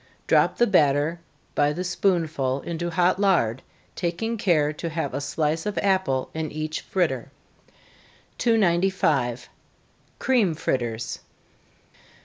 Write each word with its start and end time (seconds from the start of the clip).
Drop 0.25 0.57
the 0.57 0.65
batter 0.65 1.19
by 1.53 1.71
the 1.71 1.83
spoonful 1.83 2.61
into 2.61 2.89
hot 2.89 3.19
lard, 3.19 3.61
taking 3.95 4.35
care 4.35 4.73
to 4.73 4.89
have 4.89 5.13
a 5.13 5.21
slice 5.21 5.67
of 5.67 5.77
apple 5.77 6.31
in 6.33 6.51
each 6.51 6.81
fritter. 6.81 7.29
295. 8.39 9.47
_Cream 10.19 10.57
Fritters. 10.57 11.19